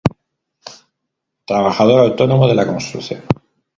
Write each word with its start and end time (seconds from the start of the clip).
Trabajador 1.45 1.99
autónomo 1.99 2.47
de 2.47 2.55
la 2.55 2.65
construcción. 2.65 3.21